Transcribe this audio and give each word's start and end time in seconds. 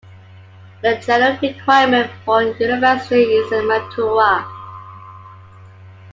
The 0.81 0.95
general 0.97 1.37
requirement 1.43 2.09
for 2.25 2.41
university 2.41 3.21
is 3.21 3.51
the 3.51 3.57
Matura. 3.57 4.47